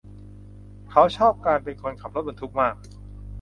[0.91, 2.75] เขาชอบการเป็นคนขับรถบรรทุกมาก